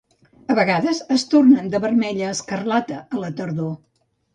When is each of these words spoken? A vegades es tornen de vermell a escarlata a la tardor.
A 0.53 0.55
vegades 0.59 1.01
es 1.17 1.27
tornen 1.35 1.69
de 1.75 1.83
vermell 1.85 2.25
a 2.31 2.35
escarlata 2.39 3.07
a 3.09 3.25
la 3.27 3.35
tardor. 3.41 3.75